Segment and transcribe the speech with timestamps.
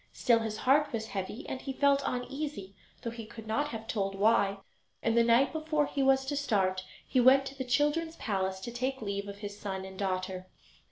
[0.11, 4.15] Still his heart was heavy, and he felt uneasy, though he could not have told
[4.15, 4.57] why;
[5.03, 8.71] and the night before he was to start he went to the children's palace to
[8.71, 10.47] take leave of his son and daughter.